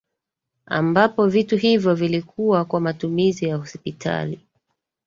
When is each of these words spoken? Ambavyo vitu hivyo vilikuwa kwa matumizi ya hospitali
Ambavyo 0.65 1.27
vitu 1.27 1.57
hivyo 1.57 1.95
vilikuwa 1.95 2.65
kwa 2.65 2.79
matumizi 2.81 3.45
ya 3.45 3.57
hospitali 3.57 4.39